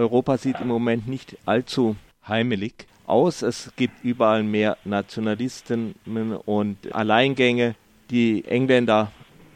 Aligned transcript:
Europa 0.00 0.38
sieht 0.38 0.60
im 0.60 0.68
Moment 0.68 1.06
nicht 1.06 1.36
allzu 1.44 1.94
heimelig 2.26 2.86
aus. 3.06 3.42
Es 3.42 3.70
gibt 3.76 4.02
überall 4.02 4.42
mehr 4.42 4.78
Nationalisten 4.86 5.94
und 6.46 6.94
Alleingänge. 6.94 7.74
Die 8.10 8.44
Engländer 8.46 9.12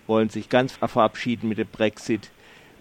wollen 0.06 0.28
sich 0.28 0.50
ganz 0.50 0.72
verabschieden 0.72 1.48
mit 1.48 1.56
dem 1.56 1.68
Brexit. 1.68 2.30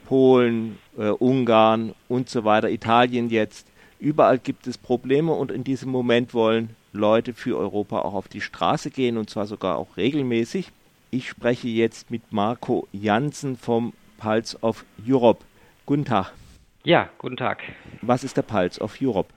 Polen, 0.05 0.78
äh, 0.97 1.10
Ungarn 1.10 1.96
und 2.10 2.28
so 2.29 2.44
weiter, 2.44 2.70
Italien 2.70 3.29
jetzt. 3.29 3.66
Überall 3.98 4.38
gibt 4.38 4.68
es 4.68 4.77
Probleme 4.77 5.32
und 5.32 5.50
in 5.50 5.64
diesem 5.64 5.89
Moment 5.89 6.34
wollen 6.34 6.75
Leute 6.91 7.34
für 7.34 7.57
Europa 7.57 8.00
auch 8.00 8.14
auf 8.14 8.27
die 8.27 8.41
Straße 8.41 8.91
gehen 8.91 9.18
und 9.18 9.30
zwar 9.30 9.45
sogar 9.45 9.77
auch 9.77 9.95
regelmäßig. 9.95 10.73
Ich 11.11 11.30
spreche 11.30 11.70
jetzt 11.70 12.11
mit 12.11 12.34
Marco 12.34 12.89
Jansen 12.91 13.55
vom 13.55 13.93
Pulse 14.18 14.57
of 14.61 14.84
Europe. 15.07 15.45
Guten 15.86 16.04
Tag. 16.04 16.34
Ja, 16.86 17.07
guten 17.18 17.38
Tag. 17.38 17.63
Was 18.02 18.25
ist 18.25 18.36
der 18.36 18.41
Pulse 18.41 18.81
of 18.81 18.97
Europe? 19.02 19.29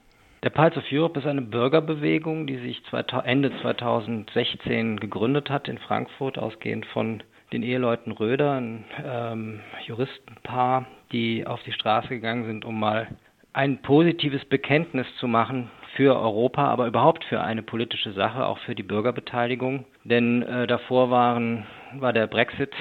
Der 0.43 0.49
Pulse 0.49 0.79
of 0.79 0.85
Europe 0.91 1.17
ist 1.17 1.25
eine 1.25 1.41
Bürgerbewegung, 1.41 2.45
die 2.45 2.57
sich 2.57 2.81
Ende 3.23 3.57
2016 3.61 4.99
gegründet 4.99 5.49
hat 5.49 5.69
in 5.69 5.77
Frankfurt, 5.77 6.37
ausgehend 6.37 6.85
von 6.87 7.23
den 7.53 7.63
Eheleuten 7.63 8.11
Röder, 8.11 8.59
ein 8.59 8.83
ähm, 9.01 9.61
Juristenpaar, 9.85 10.87
die 11.13 11.47
auf 11.47 11.63
die 11.63 11.71
Straße 11.71 12.09
gegangen 12.09 12.47
sind, 12.47 12.65
um 12.65 12.81
mal 12.81 13.07
ein 13.53 13.81
positives 13.81 14.43
Bekenntnis 14.43 15.07
zu 15.17 15.29
machen 15.29 15.71
für 15.95 16.19
Europa, 16.19 16.67
aber 16.67 16.87
überhaupt 16.87 17.23
für 17.23 17.39
eine 17.39 17.63
politische 17.63 18.11
Sache, 18.11 18.45
auch 18.45 18.59
für 18.59 18.75
die 18.75 18.83
Bürgerbeteiligung. 18.83 19.85
Denn 20.03 20.43
äh, 20.43 20.67
davor 20.67 21.09
waren, 21.11 21.65
war 21.93 22.11
der 22.11 22.27
Brexit, 22.27 22.75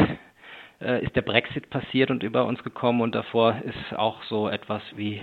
äh, 0.80 1.05
ist 1.05 1.16
der 1.16 1.23
Brexit 1.23 1.71
passiert 1.71 2.11
und 2.11 2.23
über 2.23 2.45
uns 2.45 2.62
gekommen 2.62 3.01
und 3.01 3.15
davor 3.15 3.57
ist 3.65 3.97
auch 3.97 4.23
so 4.25 4.48
etwas 4.48 4.83
wie 4.95 5.21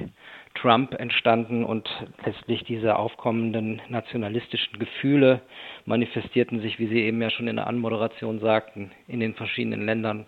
Trump 0.55 0.93
entstanden 0.93 1.63
und 1.63 1.89
letztlich 2.25 2.63
diese 2.63 2.95
aufkommenden 2.95 3.81
nationalistischen 3.89 4.79
Gefühle 4.79 5.41
manifestierten 5.85 6.61
sich, 6.61 6.79
wie 6.79 6.87
Sie 6.87 7.01
eben 7.01 7.21
ja 7.21 7.29
schon 7.29 7.47
in 7.47 7.55
der 7.55 7.67
Anmoderation 7.67 8.39
sagten, 8.39 8.91
in 9.07 9.19
den 9.19 9.33
verschiedenen 9.33 9.85
Ländern 9.85 10.25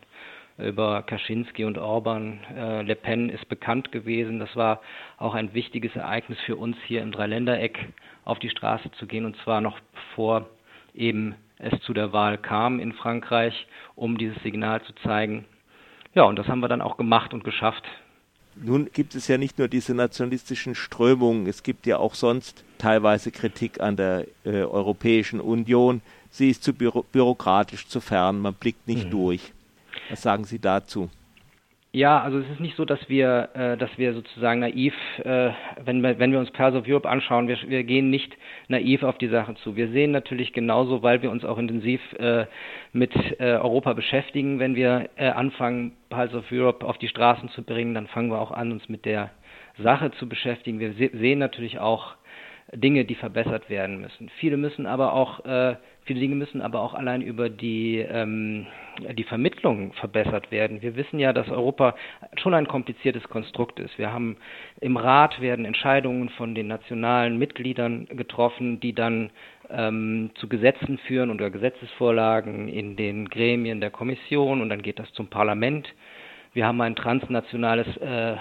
über 0.58 1.04
Kaczynski 1.04 1.66
und 1.66 1.78
Orban. 1.78 2.40
Äh, 2.56 2.82
Le 2.84 2.96
Pen 2.96 3.30
ist 3.30 3.48
bekannt 3.50 3.92
gewesen. 3.92 4.40
Das 4.40 4.56
war 4.56 4.82
auch 5.18 5.34
ein 5.34 5.54
wichtiges 5.54 5.96
Ereignis 5.96 6.40
für 6.42 6.56
uns 6.56 6.78
hier 6.86 7.02
im 7.02 7.12
Dreiländereck, 7.12 7.78
auf 8.24 8.40
die 8.40 8.50
Straße 8.50 8.92
zu 8.92 9.06
gehen 9.06 9.26
und 9.26 9.36
zwar 9.38 9.62
noch 9.62 9.80
bevor 9.94 10.48
eben 10.94 11.36
es 11.60 11.80
zu 11.82 11.94
der 11.94 12.14
Wahl 12.14 12.38
kam 12.38 12.80
in 12.80 12.94
Frankreich, 12.94 13.68
um 13.96 14.18
dieses 14.18 14.42
Signal 14.44 14.82
zu 14.84 14.94
zeigen. 15.04 15.46
Ja, 16.14 16.24
und 16.24 16.38
das 16.38 16.48
haben 16.48 16.60
wir 16.60 16.68
dann 16.68 16.82
auch 16.82 16.98
gemacht 16.98 17.34
und 17.34 17.44
geschafft. 17.44 17.84
Nun 18.56 18.90
gibt 18.94 19.16
es 19.16 19.28
ja 19.28 19.38
nicht 19.38 19.60
nur 19.60 19.68
diese 19.68 19.94
nationalistischen 19.94 20.76
Strömungen, 20.76 21.46
es 21.46 21.62
gibt 21.62 21.86
ja 21.86 21.98
auch 21.98 22.16
sonst 22.16 22.64
teilweise 22.78 23.32
Kritik 23.32 23.82
an 23.82 23.98
der 23.98 24.28
äh, 24.46 24.62
Europäischen 24.62 25.42
Union. 25.42 26.02
Sie 26.30 26.50
ist 26.50 26.64
zu 26.64 26.74
büro 26.74 27.04
bürokratisch, 27.12 27.88
zu 27.88 28.00
fern, 28.00 28.40
man 28.40 28.54
blickt 28.54 28.88
nicht 28.88 29.08
mhm. 29.08 29.12
durch. 29.12 29.52
Was 30.10 30.22
sagen 30.22 30.46
Sie 30.46 30.60
dazu? 30.60 31.10
Ja, 31.96 32.20
also 32.20 32.40
es 32.40 32.50
ist 32.50 32.60
nicht 32.60 32.76
so, 32.76 32.84
dass 32.84 33.00
wir, 33.08 33.48
äh, 33.54 33.78
dass 33.78 33.90
wir 33.98 34.14
sozusagen 34.14 34.60
naiv, 34.60 34.94
äh, 35.24 35.52
wenn 35.86 36.02
wir, 36.04 36.20
wenn 36.20 36.30
wir 36.34 36.40
uns 36.40 36.52
Pairs 36.52 36.76
of 36.76 36.86
Europe 36.86 37.08
anschauen, 37.08 37.48
wir, 37.48 37.58
wir 37.68 37.86
gehen 37.86 38.10
nicht 38.10 38.36
naiv 38.68 39.04
auf 39.04 39.18
die 39.18 39.30
Sache 39.30 39.56
zu. 39.64 39.78
Wir 39.78 39.88
sehen 39.88 40.12
natürlich 40.12 40.52
genauso, 40.52 41.04
weil 41.04 41.22
wir 41.22 41.32
uns 41.32 41.46
auch 41.46 41.58
intensiv 41.58 42.02
äh, 42.20 42.48
mit 42.92 43.14
äh, 43.40 43.54
Europa 43.54 43.94
beschäftigen, 43.94 44.60
wenn 44.60 44.76
wir 44.76 45.10
äh, 45.16 45.30
anfangen, 45.30 45.94
Pairs 46.10 46.34
of 46.34 46.52
Europe 46.52 46.86
auf 46.86 46.98
die 46.98 47.08
Straßen 47.08 47.48
zu 47.52 47.64
bringen, 47.64 47.94
dann 47.94 48.08
fangen 48.08 48.30
wir 48.30 48.42
auch 48.42 48.52
an, 48.52 48.74
uns 48.74 48.90
mit 48.90 49.06
der 49.06 49.32
Sache 49.78 50.12
zu 50.12 50.28
beschäftigen. 50.28 50.82
Wir 50.82 50.92
se 50.96 51.12
sehen 51.14 51.40
natürlich 51.40 51.80
auch 51.80 52.16
Dinge, 52.74 53.06
die 53.06 53.16
verbessert 53.16 53.70
werden 53.70 54.02
müssen. 54.02 54.30
Viele 54.40 54.58
müssen 54.58 54.86
aber 54.86 55.14
auch 55.14 55.46
äh, 55.46 55.76
Viele 56.06 56.20
Dinge 56.20 56.36
müssen 56.36 56.62
aber 56.62 56.82
auch 56.82 56.94
allein 56.94 57.24
über 57.24 57.50
die, 57.50 57.98
ähm, 57.98 58.68
die 59.18 59.24
Vermittlung 59.24 59.92
verbessert 59.94 60.52
werden. 60.52 60.84
Wir 60.84 60.96
wissen 60.96 61.18
ja, 61.18 61.34
dass 61.34 61.50
Europa 61.50 61.96
schon 62.38 62.54
ein 62.54 62.68
kompliziertes 62.68 63.24
Konstrukt 63.24 63.80
ist. 63.80 63.98
Wir 63.98 64.14
haben 64.14 64.38
im 64.82 64.98
Rat 64.98 65.42
werden 65.42 65.66
Entscheidungen 65.66 66.30
von 66.30 66.54
den 66.54 66.68
nationalen 66.68 67.40
Mitgliedern 67.40 68.06
getroffen, 68.06 68.80
die 68.80 68.94
dann 68.94 69.32
ähm, 69.72 70.30
zu 70.36 70.48
Gesetzen 70.48 71.00
führen 71.00 71.32
oder 71.32 71.50
Gesetzesvorlagen 71.50 72.68
in 72.68 72.96
den 72.96 73.28
Gremien 73.28 73.82
der 73.82 73.90
Kommission 73.90 74.62
und 74.62 74.70
dann 74.70 74.84
geht 74.84 75.00
das 75.00 75.12
zum 75.14 75.28
Parlament. 75.28 75.92
Wir 76.56 76.66
haben 76.66 76.80
ein 76.80 76.96
transnationales 76.96 77.86
äh, 77.98 78.38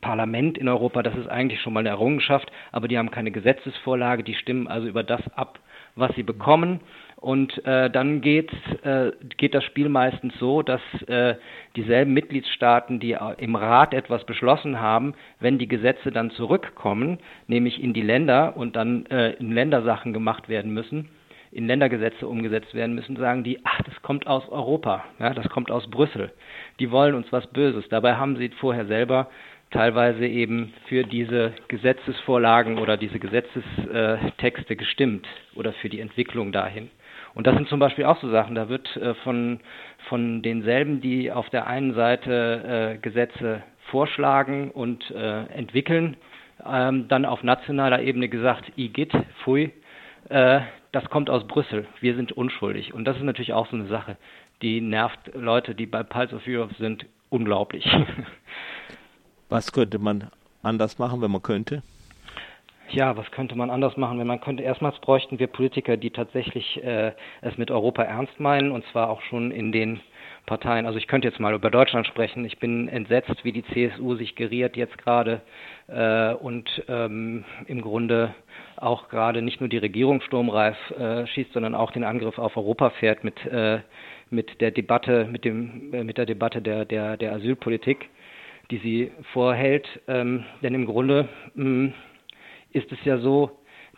Parlament 0.00 0.56
in 0.56 0.68
Europa, 0.68 1.02
das 1.02 1.16
ist 1.16 1.26
eigentlich 1.26 1.60
schon 1.60 1.72
mal 1.72 1.80
eine 1.80 1.88
Errungenschaft, 1.88 2.48
aber 2.70 2.86
die 2.86 2.96
haben 2.96 3.10
keine 3.10 3.32
Gesetzesvorlage, 3.32 4.22
die 4.22 4.34
stimmen 4.34 4.68
also 4.68 4.86
über 4.86 5.02
das 5.02 5.20
ab, 5.34 5.58
was 5.96 6.14
sie 6.14 6.22
bekommen. 6.22 6.78
Und 7.16 7.66
äh, 7.66 7.90
dann 7.90 8.20
geht, 8.20 8.52
äh, 8.84 9.10
geht 9.36 9.54
das 9.54 9.64
Spiel 9.64 9.88
meistens 9.88 10.32
so, 10.38 10.62
dass 10.62 10.80
äh, 11.08 11.34
dieselben 11.74 12.14
Mitgliedstaaten, 12.14 13.00
die 13.00 13.16
im 13.38 13.56
Rat 13.56 13.94
etwas 13.94 14.24
beschlossen 14.26 14.78
haben, 14.78 15.14
wenn 15.40 15.58
die 15.58 15.66
Gesetze 15.66 16.12
dann 16.12 16.30
zurückkommen, 16.30 17.18
nämlich 17.48 17.82
in 17.82 17.94
die 17.94 18.02
Länder 18.02 18.56
und 18.56 18.76
dann 18.76 19.06
äh, 19.06 19.32
in 19.32 19.50
Ländersachen 19.50 20.12
gemacht 20.12 20.48
werden 20.48 20.72
müssen, 20.72 21.08
in 21.52 21.66
Ländergesetze 21.66 22.28
umgesetzt 22.28 22.74
werden 22.74 22.94
müssen, 22.94 23.16
sagen 23.16 23.42
die, 23.42 23.60
ach, 23.64 23.82
das 23.82 24.00
kommt 24.02 24.26
aus 24.26 24.48
Europa, 24.48 25.04
ja, 25.18 25.34
das 25.34 25.48
kommt 25.48 25.70
aus 25.70 25.90
Brüssel. 25.90 26.32
Die 26.78 26.90
wollen 26.90 27.14
uns 27.14 27.32
was 27.32 27.46
Böses. 27.48 27.88
Dabei 27.88 28.14
haben 28.16 28.36
sie 28.36 28.50
vorher 28.50 28.86
selber 28.86 29.28
teilweise 29.70 30.26
eben 30.26 30.72
für 30.86 31.04
diese 31.04 31.52
Gesetzesvorlagen 31.68 32.78
oder 32.78 32.96
diese 32.96 33.18
Gesetzestexte 33.18 34.76
gestimmt 34.76 35.26
oder 35.54 35.72
für 35.74 35.88
die 35.88 36.00
Entwicklung 36.00 36.52
dahin. 36.52 36.90
Und 37.34 37.46
das 37.46 37.54
sind 37.54 37.68
zum 37.68 37.78
Beispiel 37.78 38.04
auch 38.04 38.20
so 38.20 38.28
Sachen, 38.30 38.56
da 38.56 38.68
wird 38.68 38.96
äh, 38.96 39.14
von, 39.22 39.60
von 40.08 40.42
denselben, 40.42 41.00
die 41.00 41.30
auf 41.30 41.48
der 41.50 41.68
einen 41.68 41.94
Seite 41.94 42.96
äh, 42.96 42.98
Gesetze 42.98 43.62
vorschlagen 43.90 44.70
und 44.72 45.10
äh, 45.12 45.44
entwickeln, 45.46 46.16
ähm, 46.66 47.06
dann 47.08 47.24
auf 47.24 47.42
nationaler 47.44 48.02
Ebene 48.02 48.28
gesagt, 48.28 48.72
igitt, 48.76 49.12
pfui, 49.42 49.70
das 50.92 51.08
kommt 51.10 51.30
aus 51.30 51.46
Brüssel, 51.46 51.86
wir 52.00 52.14
sind 52.14 52.32
unschuldig. 52.32 52.94
Und 52.94 53.04
das 53.04 53.16
ist 53.16 53.22
natürlich 53.22 53.52
auch 53.52 53.68
so 53.68 53.76
eine 53.76 53.86
Sache, 53.86 54.16
die 54.62 54.80
nervt 54.80 55.30
Leute, 55.34 55.74
die 55.74 55.86
bei 55.86 56.02
Pulse 56.02 56.36
of 56.36 56.42
Europe 56.46 56.74
sind, 56.78 57.06
unglaublich. 57.28 57.86
Was 59.48 59.72
könnte 59.72 59.98
man 59.98 60.30
anders 60.62 60.98
machen, 60.98 61.22
wenn 61.22 61.30
man 61.30 61.42
könnte? 61.42 61.82
Ja, 62.92 63.16
was 63.16 63.30
könnte 63.30 63.56
man 63.56 63.70
anders 63.70 63.96
machen, 63.96 64.18
wenn 64.18 64.26
man 64.26 64.40
könnte? 64.40 64.64
Erstmals 64.64 64.98
bräuchten 64.98 65.38
wir 65.38 65.46
Politiker, 65.46 65.96
die 65.96 66.10
tatsächlich 66.10 66.82
äh, 66.82 67.12
es 67.40 67.56
mit 67.56 67.70
Europa 67.70 68.02
ernst 68.02 68.40
meinen, 68.40 68.72
und 68.72 68.84
zwar 68.86 69.10
auch 69.10 69.22
schon 69.22 69.52
in 69.52 69.70
den 69.70 70.00
Parteien. 70.46 70.86
Also 70.86 70.98
ich 70.98 71.06
könnte 71.06 71.28
jetzt 71.28 71.38
mal 71.38 71.54
über 71.54 71.70
Deutschland 71.70 72.08
sprechen. 72.08 72.44
Ich 72.44 72.58
bin 72.58 72.88
entsetzt, 72.88 73.44
wie 73.44 73.52
die 73.52 73.64
CSU 73.64 74.16
sich 74.16 74.34
geriert 74.34 74.76
jetzt 74.76 74.98
gerade 74.98 75.40
äh, 75.86 76.34
und 76.34 76.82
ähm, 76.88 77.44
im 77.66 77.80
Grunde 77.80 78.34
auch 78.76 79.08
gerade 79.08 79.40
nicht 79.40 79.60
nur 79.60 79.68
die 79.68 79.78
Regierung 79.78 80.20
sturmreif 80.22 80.76
äh, 80.90 81.26
schießt, 81.28 81.52
sondern 81.52 81.76
auch 81.76 81.92
den 81.92 82.02
Angriff 82.02 82.38
auf 82.38 82.56
Europa 82.56 82.90
fährt 82.90 83.22
mit 83.22 83.46
äh, 83.46 83.80
mit 84.30 84.60
der 84.60 84.72
Debatte, 84.72 85.28
mit 85.30 85.44
dem 85.44 85.94
äh, 85.94 86.02
mit 86.02 86.18
der 86.18 86.26
Debatte 86.26 86.60
der 86.60 86.84
der 86.86 87.16
der 87.16 87.34
Asylpolitik 87.34 88.08
die 88.70 88.78
sie 88.78 89.10
vorhält. 89.32 89.86
Ähm, 90.06 90.44
denn 90.62 90.74
im 90.74 90.86
Grunde 90.86 91.28
mh, 91.54 91.64
hm, 91.64 91.92
ist 92.72 92.90
es 92.92 92.98
ja 93.04 93.18
so, 93.18 93.50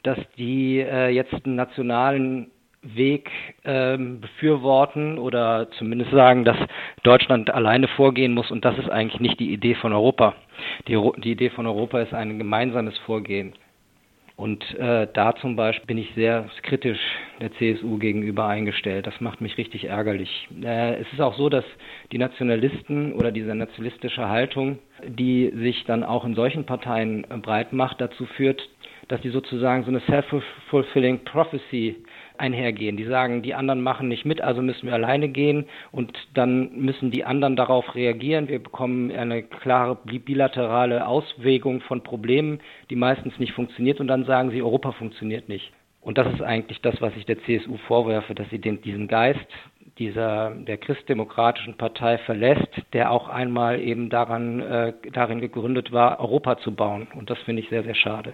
dass 0.03 0.19
die 0.37 0.81
äh, 0.81 1.09
jetzt 1.09 1.33
einen 1.45 1.57
nationalen 1.57 2.51
Weg 2.83 3.31
ähm, 3.65 4.21
befürworten 4.21 5.17
oder 5.19 5.71
zumindest 5.79 6.11
sagen, 6.11 6.45
dass 6.45 6.57
Deutschland 7.05 7.49
alleine 7.51 7.87
vorgehen 7.87 8.35
muss 8.35 8.51
und 8.51 8.65
das 8.65 8.77
ist 8.77 8.91
eigentlich 8.91 9.21
nicht 9.21 9.39
die 9.39 9.53
Idee 9.53 9.77
von 9.77 9.93
Europa. 9.93 10.35
Die, 10.89 10.99
die 11.19 11.33
Idee 11.33 11.51
von 11.51 11.67
Europa 11.67 12.01
ist 12.01 12.13
ein 12.13 12.39
gemeinsames 12.39 12.99
Vorgehen. 12.99 13.55
Und 14.43 14.75
äh, 14.75 15.07
da 15.15 15.37
zum 15.37 15.55
Beispiel 15.55 15.87
bin 15.87 15.99
ich 15.99 16.13
sehr 16.17 16.47
kritisch 16.65 16.99
der 17.41 17.53
CSU 17.53 17.99
gegenüber 17.99 18.49
eingestellt. 18.49 19.07
Das 19.07 19.21
macht 19.21 19.41
mich 19.41 19.57
richtig 19.57 19.85
ärgerlich. 19.85 20.49
Äh, 20.61 20.97
es 20.97 21.07
ist 21.13 21.21
auch 21.21 21.37
so, 21.37 21.49
dass 21.49 21.65
die 22.11 22.19
Nationalisten 22.19 23.13
oder 23.13 23.31
diese 23.31 23.55
nationalistische 23.55 24.29
Haltung, 24.29 24.81
die 25.07 25.53
sich 25.55 25.85
dann 25.85 26.03
auch 26.03 26.25
in 26.25 26.35
solchen 26.35 26.67
Parteien 26.67 27.23
äh, 27.31 27.37
breit 27.37 27.73
macht, 27.73 28.01
dazu 28.01 28.27
führt, 28.37 28.69
dass 29.07 29.21
die 29.21 29.29
sozusagen 29.29 29.85
so 29.85 29.91
eine 29.91 30.01
self-fulfilling 30.01 31.23
prophecy 31.23 31.95
einhergehen. 32.39 32.97
Die 32.97 33.05
sagen, 33.05 33.43
die 33.43 33.55
anderen 33.55 33.83
machen 33.83 34.09
nicht 34.09 34.25
mit, 34.25 34.41
also 34.41 34.63
müssen 34.63 34.87
wir 34.87 34.95
alleine 34.95 35.29
gehen 35.29 35.67
und 35.91 36.17
dann 36.35 36.77
müssen 36.79 37.11
die 37.11 37.25
anderen 37.25 37.57
darauf 37.57 37.95
reagieren. 37.95 38.49
Wir 38.49 38.63
bekommen 38.63 39.11
eine 39.11 39.43
klare 39.43 39.97
bilaterale 40.05 41.07
Auswägung 41.07 41.81
von 41.83 42.03
Problemen, 42.03 42.61
die 42.91 42.97
meistens 42.97 43.39
nicht 43.39 43.53
funktioniert 43.53 44.01
und 44.01 44.09
dann 44.09 44.25
sagen 44.25 44.51
sie, 44.51 44.63
Europa 44.63 44.93
funktioniert 44.93 45.49
nicht. 45.49 45.73
Und 46.01 46.19
das 46.19 46.33
ist 46.35 46.43
eigentlich 46.43 46.81
das, 46.81 47.01
was 47.01 47.15
ich 47.17 47.27
der 47.27 47.41
CSU 47.45 47.77
vorwerfe, 47.87 48.35
dass 48.35 48.51
sie 48.51 48.59
den, 48.59 48.83
diesen 48.83 49.07
Geist 49.07 49.47
dieser 49.99 50.51
der 50.51 50.79
christdemokratischen 50.79 51.77
Partei 51.77 52.19
verlässt, 52.19 52.69
der 52.93 53.11
auch 53.11 53.29
einmal 53.29 53.81
eben 53.81 54.09
daran 54.11 54.61
äh, 54.61 54.95
darin 55.13 55.41
gegründet 55.41 55.93
war, 55.93 56.19
Europa 56.19 56.59
zu 56.59 56.75
bauen. 56.75 57.09
Und 57.15 57.31
das 57.31 57.39
finde 57.41 57.63
ich 57.63 57.69
sehr, 57.69 57.83
sehr 57.85 57.95
schade. 57.95 58.33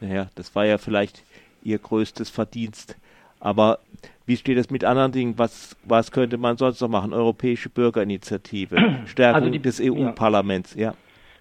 Naja, 0.00 0.28
das 0.34 0.54
war 0.54 0.66
ja 0.66 0.78
vielleicht 0.78 1.24
ihr 1.62 1.78
größtes 1.78 2.30
Verdienst. 2.30 2.96
Aber 3.44 3.80
wie 4.24 4.38
steht 4.38 4.56
es 4.56 4.70
mit 4.70 4.84
anderen 4.84 5.12
Dingen? 5.12 5.34
Was, 5.36 5.76
was 5.84 6.10
könnte 6.10 6.38
man 6.38 6.56
sonst 6.56 6.80
noch 6.80 6.88
machen? 6.88 7.12
Europäische 7.12 7.68
Bürgerinitiative, 7.68 9.02
Stärkung 9.04 9.42
also 9.42 9.50
die, 9.50 9.58
des 9.58 9.80
EU-Parlaments, 9.80 10.74
ja. 10.74 10.92
ja. 10.92 10.94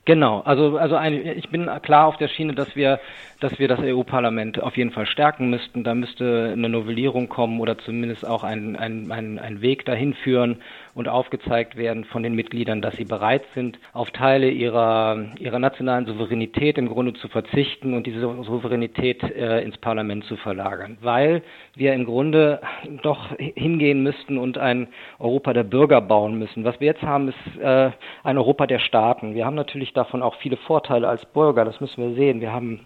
Genau, 0.05 0.41
also 0.41 0.77
also 0.77 0.95
ein, 0.95 1.13
ich 1.13 1.49
bin 1.49 1.69
klar 1.81 2.07
auf 2.07 2.17
der 2.17 2.27
Schiene, 2.27 2.53
dass 2.53 2.75
wir 2.75 2.99
dass 3.43 3.59
wir 3.59 3.67
das 3.67 3.79
EU-Parlament 3.81 4.61
auf 4.63 4.77
jeden 4.77 4.91
Fall 4.91 5.05
stärken 5.05 5.49
müssten. 5.49 5.83
Da 5.83 5.93
müsste 5.95 6.51
eine 6.53 6.69
Novellierung 6.69 7.27
kommen 7.27 7.59
oder 7.59 7.77
zumindest 7.77 8.25
auch 8.25 8.45
ein, 8.45 8.77
ein, 8.77 9.11
ein, 9.11 9.37
ein 9.37 9.61
Weg 9.61 9.83
dahin 9.83 10.13
führen 10.13 10.61
und 10.95 11.09
aufgezeigt 11.09 11.75
werden 11.75 12.05
von 12.05 12.23
den 12.23 12.35
Mitgliedern, 12.35 12.81
dass 12.81 12.95
sie 12.95 13.03
bereit 13.03 13.43
sind, 13.53 13.79
auf 13.91 14.11
Teile 14.11 14.49
ihrer 14.49 15.25
ihrer 15.39 15.59
nationalen 15.59 16.05
Souveränität 16.05 16.77
im 16.77 16.87
Grunde 16.87 17.13
zu 17.13 17.27
verzichten 17.27 17.93
und 17.93 18.07
diese 18.07 18.19
Souveränität 18.19 19.23
äh, 19.23 19.61
ins 19.61 19.77
Parlament 19.77 20.23
zu 20.25 20.37
verlagern, 20.37 20.97
weil 21.01 21.43
wir 21.75 21.93
im 21.93 22.05
Grunde 22.05 22.61
doch 23.01 23.35
hingehen 23.37 24.03
müssten 24.03 24.37
und 24.37 24.57
ein 24.57 24.87
Europa 25.19 25.53
der 25.53 25.63
Bürger 25.63 26.01
bauen 26.01 26.37
müssen. 26.39 26.63
Was 26.63 26.79
wir 26.79 26.87
jetzt 26.87 27.03
haben, 27.03 27.29
ist 27.29 27.61
äh, 27.61 27.91
ein 28.23 28.37
Europa 28.37 28.67
der 28.67 28.79
Staaten. 28.79 29.33
Wir 29.33 29.45
haben 29.45 29.55
natürlich 29.55 29.92
davon 29.93 30.21
auch 30.21 30.35
viele 30.35 30.57
Vorteile 30.57 31.07
als 31.07 31.25
Bürger, 31.27 31.65
das 31.65 31.79
müssen 31.81 32.01
wir 32.03 32.15
sehen. 32.15 32.41
Wir 32.41 32.51
haben 32.51 32.85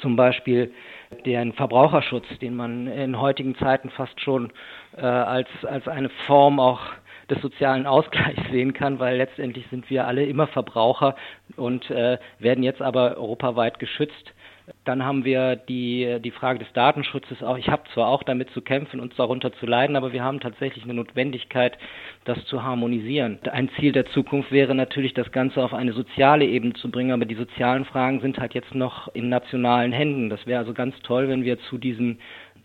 zum 0.00 0.16
Beispiel 0.16 0.72
den 1.24 1.52
Verbraucherschutz, 1.52 2.26
den 2.40 2.54
man 2.54 2.86
in 2.86 3.20
heutigen 3.20 3.56
Zeiten 3.56 3.90
fast 3.90 4.20
schon 4.20 4.52
äh, 4.96 5.00
als, 5.00 5.48
als 5.64 5.88
eine 5.88 6.08
Form 6.26 6.60
auch 6.60 6.80
des 7.28 7.40
sozialen 7.42 7.86
Ausgleichs 7.86 8.42
sehen 8.50 8.72
kann, 8.72 8.98
weil 8.98 9.16
letztendlich 9.16 9.66
sind 9.70 9.90
wir 9.90 10.06
alle 10.06 10.24
immer 10.24 10.46
Verbraucher 10.46 11.16
und 11.56 11.90
äh, 11.90 12.18
werden 12.38 12.62
jetzt 12.62 12.82
aber 12.82 13.16
europaweit 13.16 13.78
geschützt 13.78 14.32
dann 14.84 15.04
haben 15.04 15.24
wir 15.24 15.56
die, 15.56 16.18
die 16.22 16.30
Frage 16.30 16.58
des 16.58 16.72
Datenschutzes 16.72 17.42
auch. 17.42 17.58
Ich 17.58 17.68
habe 17.68 17.82
zwar 17.94 18.08
auch 18.08 18.22
damit 18.22 18.50
zu 18.50 18.62
kämpfen, 18.62 19.00
uns 19.00 19.14
darunter 19.16 19.52
zu 19.52 19.66
leiden, 19.66 19.96
aber 19.96 20.12
wir 20.12 20.22
haben 20.22 20.40
tatsächlich 20.40 20.84
eine 20.84 20.94
Notwendigkeit, 20.94 21.78
das 22.24 22.44
zu 22.46 22.62
harmonisieren. 22.62 23.38
Ein 23.50 23.70
Ziel 23.78 23.92
der 23.92 24.06
Zukunft 24.06 24.52
wäre 24.52 24.74
natürlich, 24.74 25.14
das 25.14 25.32
Ganze 25.32 25.62
auf 25.62 25.74
eine 25.74 25.92
soziale 25.92 26.44
Ebene 26.44 26.74
zu 26.74 26.90
bringen, 26.90 27.12
aber 27.12 27.24
die 27.24 27.34
sozialen 27.34 27.84
Fragen 27.84 28.20
sind 28.20 28.38
halt 28.38 28.54
jetzt 28.54 28.74
noch 28.74 29.08
in 29.14 29.28
nationalen 29.28 29.92
Händen. 29.92 30.30
Das 30.30 30.46
wäre 30.46 30.60
also 30.60 30.74
ganz 30.74 30.94
toll, 31.02 31.28
wenn 31.28 31.44
wir 31.44 31.58
zu 31.60 31.78
diesen 31.78 32.18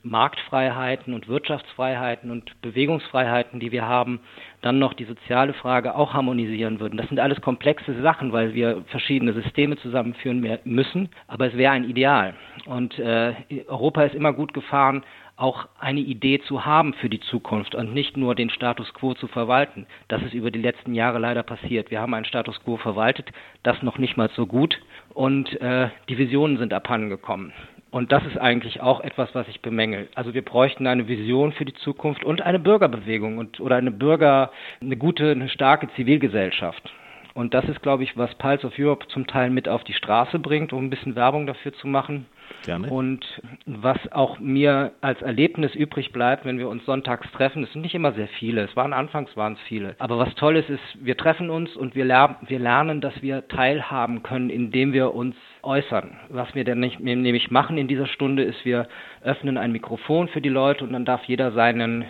Marktfreiheiten 0.06 1.14
und 1.14 1.28
Wirtschaftsfreiheiten 1.28 2.30
und 2.30 2.62
Bewegungsfreiheiten, 2.62 3.60
die 3.60 3.72
wir 3.72 3.88
haben, 3.88 4.20
dann 4.62 4.78
noch 4.80 4.94
die 4.94 5.06
soziale 5.06 5.54
Frage 5.54 5.96
auch 5.96 6.14
harmonisieren 6.14 6.80
würden. 6.80 6.98
Das 6.98 7.08
sind 7.08 7.20
alles 7.20 7.42
komplexe 7.42 8.00
Sachen, 8.02 8.32
weil 8.32 8.54
wir 8.54 8.84
verschiedene 8.88 9.34
Systeme 9.34 9.78
zusammenführen 9.78 10.60
müssen, 10.64 11.10
aber 11.28 11.48
es 11.48 11.58
wäre 11.58 11.74
ein 11.74 11.90
Ideal. 11.90 12.36
Und 12.66 12.98
äh, 13.00 13.34
Europa 13.68 14.04
ist 14.04 14.16
immer 14.16 14.32
gut 14.32 14.54
gefahren, 14.54 15.04
auch 15.38 15.68
eine 15.80 16.00
Idee 16.00 16.40
zu 16.40 16.66
haben 16.66 16.94
für 16.94 17.10
die 17.10 17.20
Zukunft 17.20 17.76
und 17.76 17.94
nicht 17.94 18.16
nur 18.16 18.36
den 18.36 18.50
Status 18.50 18.94
quo 18.94 19.16
zu 19.16 19.28
verwalten. 19.28 19.86
Das 20.08 20.22
ist 20.22 20.34
über 20.34 20.52
die 20.52 20.62
letzten 20.62 20.94
Jahre 20.94 21.20
leider 21.20 21.44
passiert. 21.44 21.92
Wir 21.92 22.00
haben 22.00 22.14
einen 22.14 22.26
Status 22.26 22.60
quo 22.64 22.78
verwaltet, 22.78 23.32
das 23.64 23.82
noch 23.82 23.98
nicht 23.98 24.18
mal 24.18 24.30
so 24.36 24.46
gut 24.46 24.80
und 25.14 25.60
äh, 25.62 25.90
die 26.08 26.18
Visionen 26.18 26.58
sind 26.58 26.74
abhandengekommen. 26.74 27.52
Und 27.96 28.12
das 28.12 28.26
ist 28.26 28.38
eigentlich 28.38 28.82
auch 28.82 29.00
etwas, 29.00 29.34
was 29.36 29.48
ich 29.48 29.62
bemängel. 29.62 30.10
Also 30.16 30.34
wir 30.34 30.44
bräuchten 30.44 30.86
eine 30.86 31.08
Vision 31.08 31.54
für 31.54 31.64
die 31.64 31.74
Zukunft 31.76 32.26
und 32.26 32.42
eine 32.42 32.60
Bürgerbewegung 32.60 33.38
und 33.38 33.62
oder 33.62 33.78
eine 33.78 33.92
Bürger, 33.92 34.52
eine 34.82 34.98
gute, 34.98 35.32
eine 35.32 35.48
starke 35.48 35.88
Zivilgesellschaft. 35.96 36.92
Und 37.36 37.54
das 37.54 37.64
ist, 37.70 37.82
glaube 37.82 38.04
ich, 38.04 38.18
was 38.18 38.36
Pulse 38.36 38.68
of 38.68 38.74
Europe 38.78 39.08
zum 39.08 39.28
Teil 39.28 39.50
mit 39.50 39.70
auf 39.70 39.86
die 39.86 39.94
Straße 39.94 40.40
bringt, 40.40 40.74
um 40.74 40.84
ein 40.84 40.90
bisschen 40.90 41.16
Werbung 41.16 41.48
dafür 41.48 41.72
zu 41.72 41.88
machen. 41.88 42.26
Gerne. 42.66 42.90
Und 42.90 43.24
was 43.66 43.98
auch 44.12 44.40
mir 44.40 44.92
als 45.02 45.22
Erlebnis 45.22 45.76
übrig 45.76 46.12
bleibt, 46.12 46.46
wenn 46.46 46.58
wir 46.58 46.68
uns 46.68 46.86
sonntags 46.86 47.32
treffen, 47.32 47.64
es 47.64 47.72
sind 47.74 47.84
nicht 47.84 47.96
immer 47.96 48.14
sehr 48.14 48.28
viele, 48.28 48.64
es 48.64 48.76
waren 48.76 48.94
anfangs 48.94 49.36
waren 49.38 49.54
es 49.54 49.60
viele. 49.68 49.96
Aber 50.00 50.18
was 50.18 50.34
toll 50.36 50.58
ist, 50.58 50.70
ist, 50.70 50.82
wir 51.00 51.16
treffen 51.16 51.50
uns 51.50 51.76
und 51.76 51.96
wir, 51.96 52.06
ler 52.06 52.38
wir 52.48 52.60
lernen, 52.60 53.02
dass 53.02 53.22
wir 53.22 53.48
teilhaben 53.48 54.24
können, 54.24 54.50
indem 54.50 54.94
wir 54.94 55.14
uns 55.14 55.36
äußern. 55.62 56.18
Was 56.30 56.54
wir 56.56 56.64
denn 56.64 56.80
nicht, 56.80 57.00
nämlich 57.00 57.52
machen 57.52 57.78
in 57.78 57.88
dieser 57.88 58.08
Stunde 58.08 58.44
ist, 58.44 58.66
wir 58.66 58.88
öffnen 59.22 59.58
ein 59.58 59.72
Mikrofon 59.72 60.28
für 60.28 60.42
die 60.42 60.50
Leute 60.50 60.84
und 60.84 60.94
dann 60.94 61.06
darf 61.06 61.24
jeder 61.26 61.52
seinen 61.52 62.06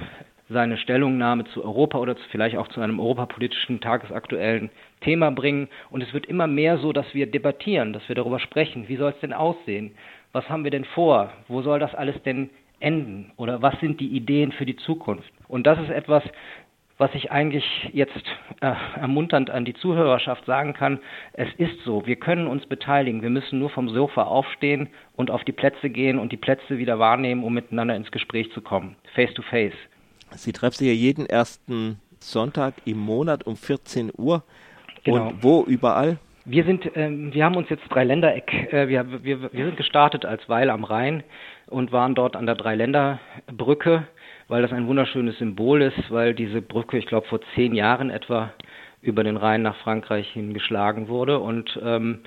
seine 0.49 0.77
Stellungnahme 0.77 1.45
zu 1.45 1.63
Europa 1.63 1.97
oder 1.97 2.15
zu, 2.15 2.23
vielleicht 2.29 2.57
auch 2.57 2.67
zu 2.67 2.79
einem 2.79 2.99
europapolitischen 2.99 3.81
tagesaktuellen 3.81 4.69
Thema 5.01 5.31
bringen. 5.31 5.69
Und 5.89 6.03
es 6.03 6.13
wird 6.13 6.27
immer 6.27 6.47
mehr 6.47 6.77
so, 6.77 6.93
dass 6.93 7.13
wir 7.13 7.25
debattieren, 7.25 7.93
dass 7.93 8.07
wir 8.07 8.15
darüber 8.15 8.39
sprechen. 8.39 8.87
Wie 8.87 8.97
soll 8.97 9.11
es 9.11 9.19
denn 9.21 9.33
aussehen? 9.33 9.95
Was 10.35 10.49
haben 10.49 10.65
wir 10.65 10.71
denn 10.71 10.83
vor? 10.83 11.31
Wo 11.47 11.61
soll 11.61 11.79
das 11.79 11.95
alles 11.95 12.21
denn 12.23 12.49
enden? 12.81 13.31
Oder 13.37 13.61
was 13.61 13.79
sind 13.79 14.01
die 14.01 14.09
Ideen 14.09 14.51
für 14.51 14.65
die 14.65 14.75
Zukunft? 14.75 15.31
Und 15.47 15.65
das 15.65 15.79
ist 15.79 15.89
etwas, 15.89 16.23
was 16.97 17.09
ich 17.13 17.31
eigentlich 17.31 17.63
jetzt 17.93 18.21
äh, 18.59 18.73
ermunternd 18.99 19.49
an 19.49 19.63
die 19.63 19.73
Zuhörerschaft 19.73 20.45
sagen 20.45 20.73
kann. 20.73 20.99
Es 21.31 21.47
ist 21.57 21.81
so, 21.85 22.05
wir 22.05 22.17
können 22.17 22.47
uns 22.47 22.65
beteiligen. 22.65 23.21
Wir 23.21 23.29
müssen 23.29 23.59
nur 23.59 23.69
vom 23.69 23.87
Sofa 23.87 24.23
aufstehen 24.23 24.89
und 25.15 25.31
auf 25.31 25.45
die 25.45 25.53
Plätze 25.53 25.89
gehen 25.89 26.19
und 26.19 26.33
die 26.33 26.37
Plätze 26.37 26.77
wieder 26.77 26.99
wahrnehmen, 26.99 27.45
um 27.45 27.53
miteinander 27.53 27.95
ins 27.95 28.11
Gespräch 28.11 28.51
zu 28.51 28.61
kommen. 28.61 28.97
Face 29.13 29.33
to 29.33 29.41
face. 29.41 29.73
Sie 30.31 30.51
treffen 30.51 30.75
sich 30.75 30.87
ja 30.87 30.93
jeden 30.93 31.25
ersten 31.25 32.01
Sonntag 32.19 32.73
im 32.83 32.97
Monat 32.97 33.47
um 33.47 33.55
14 33.55 34.11
Uhr. 34.17 34.43
Genau. 35.05 35.29
Und 35.29 35.43
wo 35.43 35.63
überall? 35.63 36.17
Wir 36.47 36.63
sind, 36.63 36.89
ähm, 36.95 37.33
wir 37.33 37.43
haben 37.43 37.55
uns 37.55 37.69
jetzt 37.69 37.87
Dreiländereck, 37.89 38.71
äh, 38.71 38.87
wir, 38.87 39.23
wir, 39.23 39.51
wir 39.51 39.65
sind 39.65 39.77
gestartet 39.77 40.25
als 40.25 40.47
Weil 40.47 40.69
am 40.69 40.83
Rhein 40.83 41.23
und 41.65 41.91
waren 41.91 42.13
dort 42.13 42.35
an 42.35 42.45
der 42.45 42.53
Dreiländerbrücke, 42.53 44.03
weil 44.47 44.61
das 44.61 44.71
ein 44.71 44.85
wunderschönes 44.85 45.39
Symbol 45.39 45.81
ist, 45.81 46.11
weil 46.11 46.35
diese 46.35 46.61
Brücke, 46.61 46.99
ich 46.99 47.07
glaube, 47.07 47.25
vor 47.27 47.39
zehn 47.55 47.73
Jahren 47.73 48.11
etwa 48.11 48.53
über 49.01 49.23
den 49.23 49.37
Rhein 49.37 49.63
nach 49.63 49.75
Frankreich 49.77 50.29
hingeschlagen 50.33 51.07
wurde. 51.07 51.39
Und 51.39 51.79
ähm, 51.83 52.19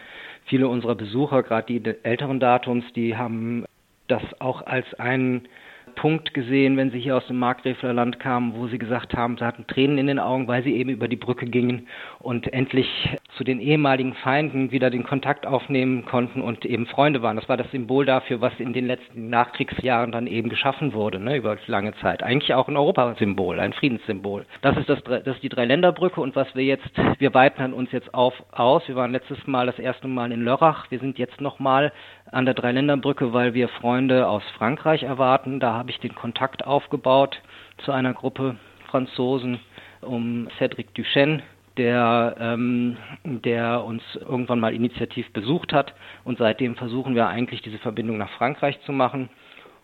viele 0.46 0.66
unserer 0.66 0.96
Besucher, 0.96 1.44
gerade 1.44 1.78
die 1.78 1.94
älteren 2.02 2.40
Datums, 2.40 2.84
die 2.94 3.16
haben 3.16 3.66
das 4.08 4.22
auch 4.40 4.66
als 4.66 4.94
einen 4.94 5.46
Punkt 5.88 6.34
gesehen, 6.34 6.76
wenn 6.76 6.90
sie 6.90 7.00
hier 7.00 7.16
aus 7.16 7.26
dem 7.26 7.38
Markgräfler 7.38 7.92
Land 7.92 8.20
kamen, 8.20 8.54
wo 8.54 8.68
sie 8.68 8.78
gesagt 8.78 9.14
haben, 9.14 9.36
sie 9.36 9.44
hatten 9.44 9.66
Tränen 9.66 9.98
in 9.98 10.06
den 10.06 10.18
Augen, 10.18 10.46
weil 10.46 10.62
sie 10.62 10.76
eben 10.76 10.90
über 10.90 11.08
die 11.08 11.16
Brücke 11.16 11.46
gingen 11.46 11.88
und 12.20 12.52
endlich 12.52 12.88
zu 13.36 13.44
den 13.44 13.60
ehemaligen 13.60 14.14
Feinden 14.14 14.70
wieder 14.72 14.90
den 14.90 15.04
Kontakt 15.04 15.46
aufnehmen 15.46 16.04
konnten 16.04 16.40
und 16.40 16.64
eben 16.64 16.86
Freunde 16.86 17.22
waren. 17.22 17.36
Das 17.36 17.48
war 17.48 17.56
das 17.56 17.70
Symbol 17.70 18.04
dafür, 18.04 18.40
was 18.40 18.52
in 18.58 18.72
den 18.72 18.86
letzten 18.86 19.30
Nachkriegsjahren 19.30 20.12
dann 20.12 20.26
eben 20.26 20.48
geschaffen 20.48 20.92
wurde, 20.92 21.20
ne, 21.20 21.36
über 21.36 21.56
lange 21.66 21.94
Zeit. 21.96 22.22
Eigentlich 22.22 22.54
auch 22.54 22.68
ein 22.68 22.76
Europasymbol, 22.76 23.60
ein 23.60 23.72
Friedenssymbol. 23.72 24.44
Das 24.62 24.76
ist 24.76 24.88
das, 24.88 25.02
das 25.04 25.26
ist 25.26 25.42
die 25.42 25.48
Dreiländerbrücke 25.48 26.20
und 26.20 26.36
was 26.36 26.54
wir 26.54 26.64
jetzt, 26.64 26.90
wir 27.18 27.34
weitern 27.34 27.72
uns 27.72 27.92
jetzt 27.92 28.12
auf 28.12 28.34
aus. 28.52 28.86
Wir 28.88 28.96
waren 28.96 29.12
letztes 29.12 29.46
Mal 29.46 29.66
das 29.66 29.78
erste 29.78 30.08
Mal 30.08 30.32
in 30.32 30.42
Lörrach. 30.42 30.90
Wir 30.90 30.98
sind 30.98 31.18
jetzt 31.18 31.40
nochmal 31.40 31.92
an 32.30 32.44
der 32.44 32.54
Dreiländerbrücke, 32.54 33.32
weil 33.32 33.54
wir 33.54 33.68
Freunde 33.68 34.28
aus 34.28 34.42
Frankreich 34.56 35.02
erwarten. 35.02 35.60
Da 35.60 35.77
habe 35.78 35.90
ich 35.90 36.00
den 36.00 36.14
Kontakt 36.14 36.66
aufgebaut 36.66 37.40
zu 37.84 37.92
einer 37.92 38.12
Gruppe 38.12 38.56
Franzosen 38.90 39.60
um 40.00 40.48
Cédric 40.58 40.94
Duchesne, 40.94 41.42
der, 41.76 42.36
ähm, 42.38 42.96
der 43.24 43.84
uns 43.84 44.02
irgendwann 44.16 44.60
mal 44.60 44.74
initiativ 44.74 45.32
besucht 45.32 45.72
hat. 45.72 45.94
Und 46.24 46.38
seitdem 46.38 46.76
versuchen 46.76 47.14
wir 47.14 47.28
eigentlich 47.28 47.62
diese 47.62 47.78
Verbindung 47.78 48.18
nach 48.18 48.30
Frankreich 48.30 48.80
zu 48.82 48.92
machen. 48.92 49.28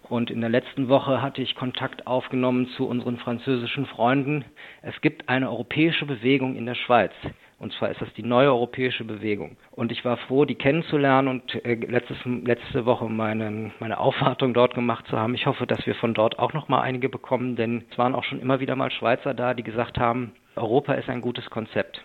Und 0.08 0.30
in 0.30 0.40
der 0.40 0.50
letzten 0.50 0.88
Woche 0.88 1.22
hatte 1.22 1.40
ich 1.40 1.54
Kontakt 1.54 2.06
aufgenommen 2.06 2.68
zu 2.76 2.86
unseren 2.86 3.16
französischen 3.16 3.86
Freunden. 3.86 4.44
Es 4.82 5.00
gibt 5.00 5.28
eine 5.28 5.48
europäische 5.48 6.04
Bewegung 6.04 6.56
in 6.56 6.66
der 6.66 6.74
Schweiz. 6.74 7.12
Und 7.58 7.72
zwar 7.74 7.90
ist 7.90 8.00
das 8.00 8.12
die 8.14 8.22
neue 8.22 8.48
europäische 8.48 9.04
Bewegung. 9.04 9.56
Und 9.70 9.92
ich 9.92 10.04
war 10.04 10.16
froh, 10.16 10.44
die 10.44 10.54
kennenzulernen 10.54 11.28
und 11.28 11.64
äh, 11.64 11.74
letztes, 11.74 12.16
letzte 12.24 12.84
Woche 12.84 13.08
meine, 13.08 13.72
meine 13.80 13.98
Aufwartung 13.98 14.54
dort 14.54 14.74
gemacht 14.74 15.06
zu 15.08 15.18
haben. 15.18 15.34
Ich 15.34 15.46
hoffe, 15.46 15.66
dass 15.66 15.86
wir 15.86 15.94
von 15.94 16.14
dort 16.14 16.38
auch 16.38 16.52
noch 16.52 16.68
mal 16.68 16.80
einige 16.80 17.08
bekommen, 17.08 17.56
denn 17.56 17.84
es 17.90 17.98
waren 17.98 18.14
auch 18.14 18.24
schon 18.24 18.40
immer 18.40 18.60
wieder 18.60 18.76
mal 18.76 18.90
Schweizer 18.90 19.34
da, 19.34 19.54
die 19.54 19.62
gesagt 19.62 19.98
haben, 19.98 20.32
Europa 20.56 20.94
ist 20.94 21.08
ein 21.08 21.20
gutes 21.20 21.48
Konzept. 21.50 22.02